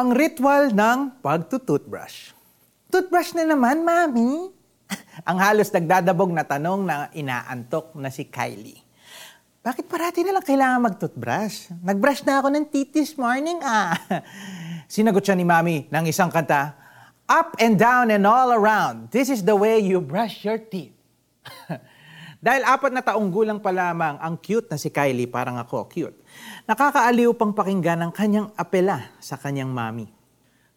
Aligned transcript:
Ang 0.00 0.16
ritual 0.16 0.72
ng 0.72 1.20
pagtutoothbrush. 1.20 2.32
Toothbrush 2.88 3.36
na 3.36 3.44
naman, 3.44 3.84
Mami? 3.84 4.48
Ang 5.28 5.36
halos 5.36 5.68
nagdadabog 5.68 6.32
na 6.32 6.40
tanong 6.40 6.88
na 6.88 7.12
inaantok 7.12 7.92
na 8.00 8.08
si 8.08 8.24
Kylie. 8.24 8.80
Bakit 9.60 9.84
parati 9.92 10.24
na 10.24 10.32
lang 10.32 10.40
kailangan 10.40 10.88
mag-toothbrush? 10.88 11.68
Nag-brush 11.84 12.24
na 12.24 12.40
ako 12.40 12.48
ng 12.48 12.64
this 12.96 13.12
morning, 13.20 13.60
ah. 13.60 13.92
Sinagot 14.88 15.20
siya 15.20 15.36
ni 15.36 15.44
Mami 15.44 15.92
ng 15.92 16.04
isang 16.08 16.32
kanta, 16.32 16.72
Up 17.28 17.60
and 17.60 17.76
down 17.76 18.08
and 18.08 18.24
all 18.24 18.56
around, 18.56 19.12
this 19.12 19.28
is 19.28 19.44
the 19.44 19.52
way 19.52 19.84
you 19.84 20.00
brush 20.00 20.48
your 20.48 20.56
teeth. 20.56 20.96
Dahil 22.40 22.64
apat 22.64 22.88
na 22.88 23.04
taong 23.04 23.28
gulang 23.28 23.60
pa 23.60 23.68
lamang 23.68 24.16
ang 24.16 24.32
cute 24.40 24.72
na 24.72 24.80
si 24.80 24.88
Kylie, 24.88 25.28
parang 25.28 25.60
ako, 25.60 25.84
cute. 25.92 26.16
Nakakaaliw 26.64 27.36
pang 27.36 27.52
pakinggan 27.52 28.00
ang 28.00 28.08
kanyang 28.08 28.48
apela 28.56 29.12
sa 29.20 29.36
kanyang 29.36 29.68
mami. 29.68 30.08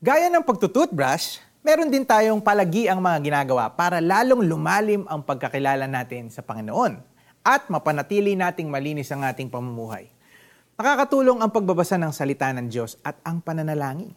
Gaya 0.03 0.27
ng 0.27 0.43
pagtutoothbrush, 0.43 1.39
meron 1.63 1.87
din 1.87 2.03
tayong 2.03 2.43
palagi 2.43 2.91
ang 2.91 2.99
mga 2.99 3.23
ginagawa 3.23 3.71
para 3.71 4.03
lalong 4.03 4.43
lumalim 4.43 5.07
ang 5.07 5.23
pagkakilala 5.23 5.87
natin 5.87 6.27
sa 6.27 6.43
Panginoon 6.43 6.99
at 7.47 7.71
mapanatili 7.71 8.35
nating 8.35 8.67
malinis 8.67 9.07
ang 9.15 9.23
ating 9.23 9.47
pamumuhay. 9.47 10.11
Nakakatulong 10.75 11.39
ang 11.39 11.47
pagbabasa 11.47 11.95
ng 11.95 12.11
salita 12.11 12.51
ng 12.51 12.67
Diyos 12.67 12.99
at 13.07 13.15
ang 13.23 13.39
pananalangin. 13.39 14.11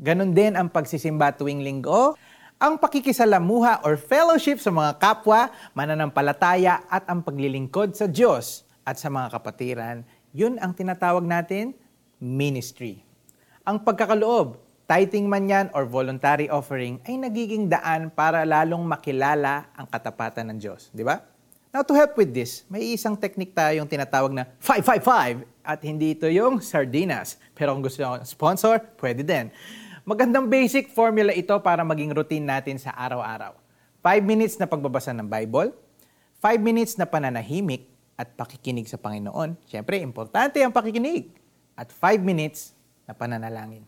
Ganon 0.00 0.32
din 0.32 0.56
ang 0.56 0.72
pagsisimba 0.72 1.36
tuwing 1.36 1.60
linggo, 1.60 2.16
ang 2.56 2.80
pakikisalamuha 2.80 3.84
or 3.84 4.00
fellowship 4.00 4.56
sa 4.64 4.72
mga 4.72 4.96
kapwa, 4.96 5.52
mananampalataya 5.76 6.88
at 6.88 7.04
ang 7.04 7.20
paglilingkod 7.20 7.92
sa 7.92 8.08
Diyos 8.08 8.64
at 8.80 8.96
sa 8.96 9.12
mga 9.12 9.28
kapatiran, 9.36 10.00
yun 10.32 10.56
ang 10.56 10.72
tinatawag 10.72 11.20
natin 11.20 11.76
ministry. 12.16 13.04
Ang 13.60 13.84
pagkakaloob, 13.84 14.56
tithing 14.88 15.28
man 15.28 15.44
yan 15.44 15.66
or 15.76 15.84
voluntary 15.84 16.48
offering, 16.48 16.96
ay 17.04 17.20
nagiging 17.20 17.68
daan 17.68 18.08
para 18.08 18.48
lalong 18.48 18.88
makilala 18.88 19.68
ang 19.76 19.84
katapatan 19.84 20.48
ng 20.56 20.58
Diyos. 20.62 20.88
Di 20.96 21.04
ba? 21.04 21.20
Now 21.76 21.84
to 21.84 21.92
help 21.92 22.16
with 22.16 22.32
this, 22.32 22.64
may 22.72 22.96
isang 22.96 23.20
technique 23.20 23.52
tayong 23.52 23.84
tinatawag 23.84 24.32
na 24.32 24.48
555 24.64 25.44
at 25.60 25.80
hindi 25.84 26.16
ito 26.16 26.24
yung 26.24 26.64
sardinas. 26.64 27.36
Pero 27.52 27.76
kung 27.76 27.84
gusto 27.84 28.00
nyo 28.00 28.24
sponsor, 28.24 28.80
pwede 28.96 29.20
din. 29.20 29.52
Magandang 30.06 30.46
basic 30.46 30.94
formula 30.94 31.34
ito 31.34 31.50
para 31.66 31.82
maging 31.82 32.14
routine 32.14 32.46
natin 32.46 32.78
sa 32.78 32.94
araw-araw. 32.94 33.58
5 34.06 34.22
minutes 34.22 34.54
na 34.54 34.70
pagbabasa 34.70 35.10
ng 35.10 35.26
Bible, 35.26 35.74
5 36.38 36.62
minutes 36.62 36.94
na 36.94 37.10
pananahimik 37.10 37.90
at 38.14 38.30
pakikinig 38.38 38.86
sa 38.86 39.02
Panginoon. 39.02 39.58
Siyempre, 39.66 39.98
importante 39.98 40.62
ang 40.62 40.70
pakikinig. 40.70 41.34
At 41.74 41.90
5 41.90 42.22
minutes 42.22 42.70
na 43.02 43.18
pananalangin. 43.18 43.82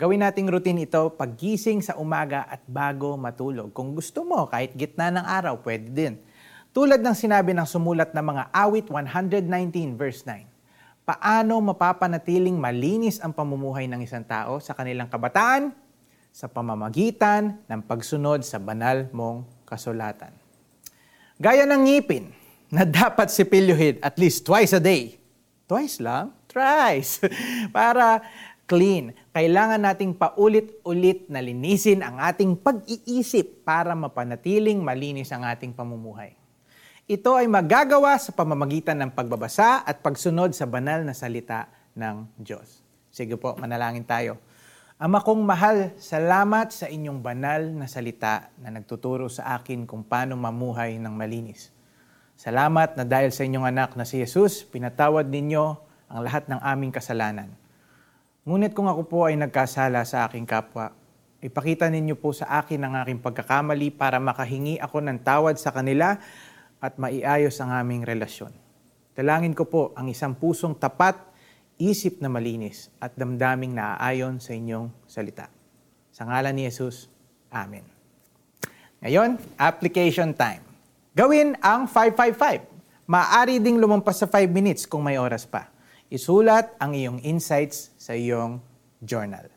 Gawin 0.00 0.24
nating 0.24 0.48
routine 0.48 0.88
ito 0.88 1.12
paggising 1.20 1.84
sa 1.84 2.00
umaga 2.00 2.48
at 2.48 2.64
bago 2.64 3.20
matulog. 3.20 3.76
Kung 3.76 3.92
gusto 3.92 4.24
mo, 4.24 4.48
kahit 4.48 4.72
gitna 4.72 5.12
ng 5.12 5.26
araw, 5.28 5.60
pwede 5.68 5.92
din. 5.92 6.16
Tulad 6.72 7.04
ng 7.04 7.12
sinabi 7.12 7.52
ng 7.52 7.68
sumulat 7.68 8.16
ng 8.16 8.24
mga 8.24 8.48
awit 8.56 8.88
119 8.88 10.00
verse 10.00 10.24
9 10.24 10.51
paano 11.02 11.58
mapapanatiling 11.58 12.54
malinis 12.54 13.18
ang 13.18 13.34
pamumuhay 13.34 13.90
ng 13.90 14.06
isang 14.06 14.22
tao 14.22 14.62
sa 14.62 14.74
kanilang 14.74 15.10
kabataan 15.10 15.74
sa 16.32 16.48
pamamagitan 16.48 17.60
ng 17.68 17.80
pagsunod 17.84 18.40
sa 18.46 18.56
banal 18.62 19.10
mong 19.12 19.44
kasulatan. 19.66 20.32
Gaya 21.36 21.66
ng 21.66 21.82
ngipin 21.84 22.30
na 22.72 22.88
dapat 23.04 23.28
sipilyuhin 23.28 24.00
at 24.00 24.16
least 24.16 24.46
twice 24.46 24.72
a 24.72 24.80
day. 24.80 25.18
Twice 25.66 26.00
lang? 26.00 26.32
Thrice. 26.48 27.24
Para 27.76 28.22
clean. 28.72 29.12
Kailangan 29.36 29.80
nating 29.84 30.16
paulit-ulit 30.16 31.28
na 31.28 31.44
linisin 31.44 32.00
ang 32.00 32.16
ating 32.20 32.56
pag-iisip 32.56 33.64
para 33.68 33.92
mapanatiling 33.92 34.80
malinis 34.80 35.32
ang 35.32 35.44
ating 35.44 35.72
pamumuhay. 35.76 36.36
Ito 37.12 37.36
ay 37.36 37.44
magagawa 37.44 38.16
sa 38.16 38.32
pamamagitan 38.32 38.96
ng 38.96 39.12
pagbabasa 39.12 39.84
at 39.84 40.00
pagsunod 40.00 40.56
sa 40.56 40.64
banal 40.64 41.04
na 41.04 41.12
salita 41.12 41.68
ng 41.92 42.40
Diyos. 42.40 42.80
Sige 43.12 43.36
po, 43.36 43.52
manalangin 43.60 44.00
tayo. 44.00 44.40
Ama 44.96 45.20
kong 45.20 45.44
mahal, 45.44 45.92
salamat 46.00 46.72
sa 46.72 46.88
inyong 46.88 47.20
banal 47.20 47.68
na 47.68 47.84
salita 47.84 48.48
na 48.56 48.72
nagtuturo 48.72 49.28
sa 49.28 49.60
akin 49.60 49.84
kung 49.84 50.00
paano 50.08 50.40
mamuhay 50.40 50.96
ng 50.96 51.12
malinis. 51.12 51.68
Salamat 52.40 52.96
na 52.96 53.04
dahil 53.04 53.28
sa 53.28 53.44
inyong 53.44 53.68
anak 53.68 53.92
na 53.92 54.08
si 54.08 54.16
Jesus, 54.16 54.64
pinatawad 54.64 55.28
ninyo 55.28 55.64
ang 56.08 56.20
lahat 56.24 56.48
ng 56.48 56.64
aming 56.64 56.96
kasalanan. 56.96 57.52
Ngunit 58.48 58.72
kung 58.72 58.88
ako 58.88 59.04
po 59.04 59.28
ay 59.28 59.36
nagkasala 59.36 60.00
sa 60.08 60.24
aking 60.24 60.48
kapwa, 60.48 60.96
ipakita 61.44 61.92
ninyo 61.92 62.16
po 62.16 62.32
sa 62.32 62.48
akin 62.56 62.80
ang 62.88 63.04
aking 63.04 63.20
pagkakamali 63.20 63.92
para 63.92 64.16
makahingi 64.16 64.80
ako 64.80 65.04
ng 65.04 65.20
tawad 65.20 65.60
sa 65.60 65.76
kanila 65.76 66.16
at 66.82 66.98
maiayos 66.98 67.54
ang 67.62 67.70
aming 67.70 68.02
relasyon. 68.02 68.50
Dalangin 69.14 69.54
ko 69.54 69.70
po 69.70 69.82
ang 69.94 70.10
isang 70.10 70.34
pusong 70.34 70.74
tapat, 70.74 71.14
isip 71.78 72.18
na 72.18 72.26
malinis 72.26 72.90
at 72.98 73.14
damdaming 73.14 73.70
naaayon 73.70 74.42
sa 74.42 74.50
inyong 74.50 74.90
salita. 75.06 75.46
Sa 76.10 76.26
ngalan 76.26 76.58
ni 76.58 76.66
Jesus, 76.66 77.06
Amen. 77.52 77.84
Ngayon, 79.04 79.36
application 79.60 80.32
time. 80.32 80.64
Gawin 81.12 81.52
ang 81.60 81.84
555. 81.84 82.64
Maaari 83.04 83.60
ding 83.60 83.76
lumampas 83.76 84.24
sa 84.24 84.26
5 84.30 84.48
minutes 84.48 84.88
kung 84.88 85.04
may 85.04 85.20
oras 85.20 85.44
pa. 85.44 85.68
Isulat 86.08 86.72
ang 86.80 86.96
iyong 86.96 87.20
insights 87.20 87.92
sa 88.00 88.16
iyong 88.16 88.62
journal. 89.04 89.52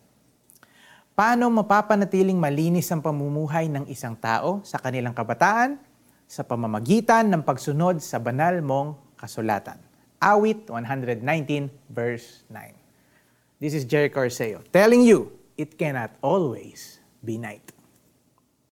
Paano 1.16 1.47
mapapanatiling 1.47 2.36
malinis 2.36 2.92
ang 2.92 3.00
pamumuhay 3.00 3.72
ng 3.72 3.88
isang 3.88 4.19
tao 4.19 4.59
sa 4.68 4.75
kanilang 4.75 5.16
kabataan 5.16 5.80
sa 6.25 6.41
pamamagitan 6.41 7.30
ng 7.30 7.41
pagsunod 7.46 8.02
sa 8.02 8.18
banal 8.18 8.63
mong 8.63 9.18
kasulatan. 9.19 9.78
Awit 10.18 10.72
119 10.72 11.69
verse 11.91 12.41
9. 12.50 13.62
This 13.62 13.78
is 13.78 13.86
Jerry 13.86 14.09
Corseo 14.09 14.66
telling 14.74 15.06
you, 15.06 15.31
it 15.59 15.78
cannot 15.78 16.16
always 16.24 17.00
be 17.24 17.38
night. 17.38 17.75